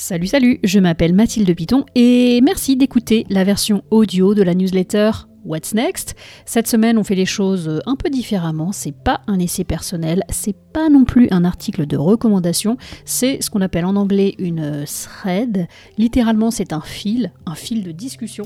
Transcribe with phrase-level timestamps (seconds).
[0.00, 5.10] Salut salut, je m'appelle Mathilde Piton et merci d'écouter la version audio de la newsletter
[5.44, 6.14] What's Next.
[6.46, 8.70] Cette semaine, on fait les choses un peu différemment.
[8.70, 13.50] C'est pas un essai personnel, c'est pas non plus un article de recommandation, c'est ce
[13.50, 15.66] qu'on appelle en anglais une thread.
[15.96, 18.44] Littéralement, c'est un fil, un fil de discussion.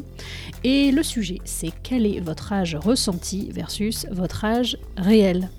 [0.64, 5.50] Et le sujet, c'est quel est votre âge ressenti versus votre âge réel?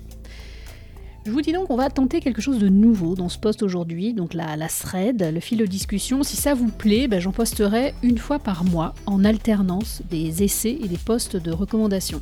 [1.26, 4.12] Je vous dis donc qu'on va tenter quelque chose de nouveau dans ce post aujourd'hui,
[4.12, 6.22] donc la, thread, le fil de discussion.
[6.22, 10.76] Si ça vous plaît, ben, j'en posterai une fois par mois en alternance des essais
[10.82, 12.20] et des posts de recommandation.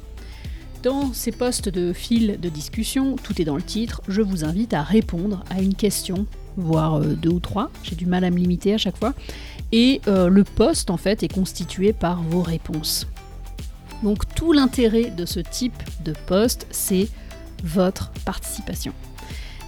[0.84, 4.72] Dans ces posts de fil de discussion, tout est dans le titre, je vous invite
[4.72, 6.24] à répondre à une question,
[6.56, 9.14] voire euh, deux ou trois, j'ai du mal à me limiter à chaque fois,
[9.72, 13.08] et euh, le post en fait est constitué par vos réponses.
[14.04, 17.08] Donc tout l'intérêt de ce type de post, c'est
[17.62, 18.92] votre participation.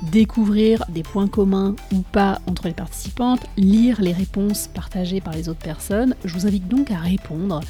[0.03, 5.49] Découvrir des points communs ou pas entre les participantes, lire les réponses partagées par les
[5.49, 6.15] autres personnes.
[6.25, 7.61] Je vous invite donc à répondre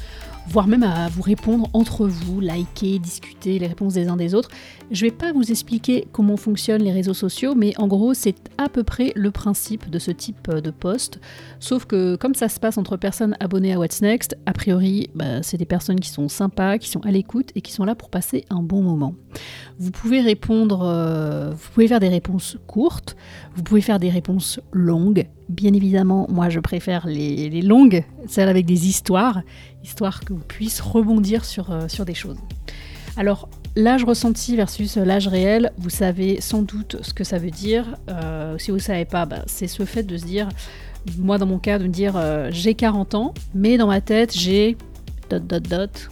[0.47, 4.49] voire même à vous répondre entre vous, liker, discuter les réponses des uns des autres.
[4.91, 8.35] Je ne vais pas vous expliquer comment fonctionnent les réseaux sociaux, mais en gros, c'est
[8.57, 11.19] à peu près le principe de ce type de post.
[11.59, 15.41] Sauf que comme ça se passe entre personnes abonnées à What's Next, a priori, bah,
[15.41, 18.09] c'est des personnes qui sont sympas, qui sont à l'écoute et qui sont là pour
[18.09, 19.15] passer un bon moment.
[19.79, 23.15] Vous pouvez répondre, euh, vous pouvez faire des réponses courtes,
[23.55, 25.27] vous pouvez faire des réponses longues.
[25.49, 29.41] Bien évidemment, moi je préfère les longues, celles avec des histoires,
[29.85, 32.37] histoire que vous puissiez rebondir sur, euh, sur des choses.
[33.17, 37.95] Alors, l'âge ressenti versus l'âge réel, vous savez sans doute ce que ça veut dire.
[38.09, 40.49] Euh, si vous ne savez pas, bah, c'est ce fait de se dire,
[41.17, 44.35] moi dans mon cas, de me dire euh, j'ai 40 ans, mais dans ma tête
[44.35, 44.75] j'ai
[45.29, 46.09] dot dot dot.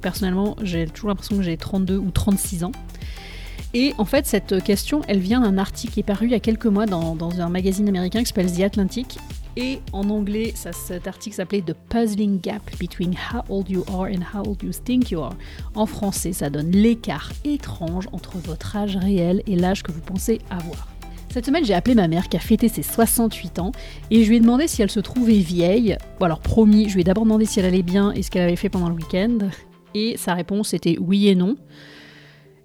[0.00, 2.72] Personnellement, j'ai toujours l'impression que j'ai 32 ou 36 ans.
[3.72, 6.40] Et en fait, cette question, elle vient d'un article qui est paru il y a
[6.40, 9.18] quelques mois dans, dans un magazine américain qui s'appelle The Atlantic
[9.56, 14.22] et en anglais, cet article s'appelait The Puzzling Gap Between How Old You Are and
[14.32, 15.34] How Old You Think You Are.
[15.74, 20.40] En français, ça donne l'écart étrange entre votre âge réel et l'âge que vous pensez
[20.48, 20.88] avoir.
[21.30, 23.72] Cette semaine, j'ai appelé ma mère qui a fêté ses 68 ans
[24.10, 25.96] et je lui ai demandé si elle se trouvait vieille.
[26.18, 28.42] Bon, alors promis, je lui ai d'abord demandé si elle allait bien et ce qu'elle
[28.42, 29.38] avait fait pendant le week-end.
[29.94, 31.56] Et sa réponse était oui et non.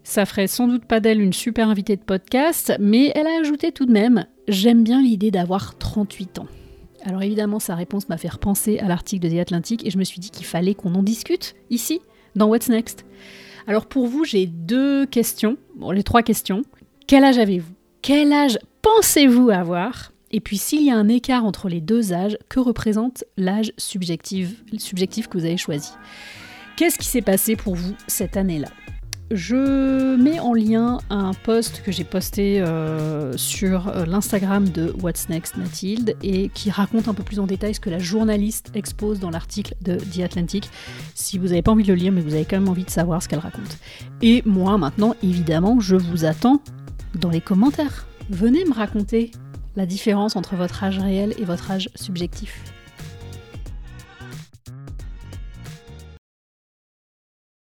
[0.03, 3.73] Ça ferait sans doute pas d'elle une super invitée de podcast, mais elle a ajouté
[3.73, 6.47] tout de même J'aime bien l'idée d'avoir 38 ans.
[7.07, 10.03] Alors évidemment, sa réponse m'a fait repenser à l'article de The Atlantic et je me
[10.03, 12.01] suis dit qu'il fallait qu'on en discute ici,
[12.35, 13.05] dans What's Next.
[13.65, 16.63] Alors pour vous, j'ai deux questions, bon, les trois questions.
[17.07, 17.71] Quel âge avez-vous?
[18.01, 20.11] Quel âge pensez-vous avoir?
[20.31, 24.61] Et puis s'il y a un écart entre les deux âges, que représente l'âge subjectif,
[24.77, 25.91] subjectif que vous avez choisi?
[26.75, 28.67] Qu'est-ce qui s'est passé pour vous cette année-là?
[29.31, 35.27] Je mets en lien un post que j'ai posté euh, sur euh, l'Instagram de What's
[35.27, 39.19] Next Mathilde et qui raconte un peu plus en détail ce que la journaliste expose
[39.19, 40.69] dans l'article de The Atlantic.
[41.13, 42.89] Si vous n'avez pas envie de le lire, mais vous avez quand même envie de
[42.89, 43.77] savoir ce qu'elle raconte.
[44.21, 46.61] Et moi, maintenant, évidemment, je vous attends
[47.15, 48.07] dans les commentaires.
[48.29, 49.31] Venez me raconter
[49.75, 52.61] la différence entre votre âge réel et votre âge subjectif.